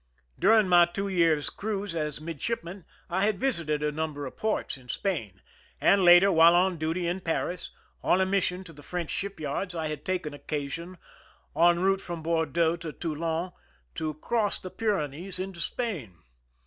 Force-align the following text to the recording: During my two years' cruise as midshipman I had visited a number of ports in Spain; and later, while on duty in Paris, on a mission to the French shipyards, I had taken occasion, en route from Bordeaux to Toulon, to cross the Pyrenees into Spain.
During 0.39 0.67
my 0.67 0.85
two 0.85 1.09
years' 1.09 1.51
cruise 1.51 1.95
as 1.95 2.19
midshipman 2.19 2.85
I 3.07 3.23
had 3.23 3.39
visited 3.39 3.83
a 3.83 3.91
number 3.91 4.25
of 4.25 4.35
ports 4.35 4.75
in 4.75 4.89
Spain; 4.89 5.43
and 5.79 6.03
later, 6.03 6.31
while 6.31 6.55
on 6.55 6.77
duty 6.77 7.07
in 7.07 7.21
Paris, 7.21 7.69
on 8.01 8.19
a 8.19 8.25
mission 8.25 8.63
to 8.63 8.73
the 8.73 8.81
French 8.81 9.11
shipyards, 9.11 9.75
I 9.75 9.89
had 9.89 10.03
taken 10.03 10.33
occasion, 10.33 10.97
en 11.55 11.81
route 11.81 12.01
from 12.01 12.23
Bordeaux 12.23 12.77
to 12.77 12.91
Toulon, 12.91 13.51
to 13.93 14.15
cross 14.15 14.57
the 14.57 14.71
Pyrenees 14.71 15.37
into 15.37 15.59
Spain. 15.59 16.17